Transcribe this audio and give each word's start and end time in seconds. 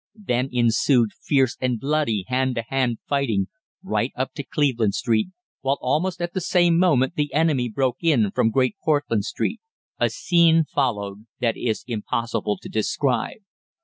Then 0.15 0.49
ensued 0.51 1.11
fierce 1.13 1.55
and 1.61 1.79
bloody 1.79 2.25
hand 2.27 2.55
to 2.55 2.63
hand 2.69 2.97
fighting 3.07 3.49
right 3.83 4.11
up 4.15 4.33
to 4.33 4.43
Cleveland 4.43 4.95
Street, 4.95 5.27
while 5.61 5.77
almost 5.79 6.23
at 6.23 6.33
the 6.33 6.41
same 6.41 6.79
moment 6.79 7.13
the 7.13 7.31
enemy 7.35 7.69
broke 7.69 7.97
in 8.01 8.31
from 8.31 8.49
Great 8.49 8.75
Portland 8.83 9.25
Street. 9.25 9.61
"A 9.99 10.09
scene 10.09 10.65
followed 10.65 11.27
that 11.39 11.53
is 11.55 11.83
impossible 11.85 12.57
to 12.63 12.67
describe. 12.67 13.41